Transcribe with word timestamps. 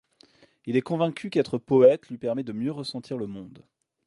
Il 0.65 0.77
est 0.77 0.81
convaincu 0.81 1.29
qu’être 1.29 1.59
poète 1.59 2.09
lui 2.09 2.17
permet 2.17 2.41
de 2.43 2.53
mieux 2.53 2.71
ressentir 2.71 3.19
le 3.19 3.27
monde. 3.27 3.63